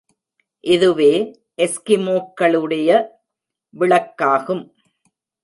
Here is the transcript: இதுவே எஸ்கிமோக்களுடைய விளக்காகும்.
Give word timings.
இதுவே 0.63 1.11
எஸ்கிமோக்களுடைய 1.57 2.89
விளக்காகும். 3.79 4.63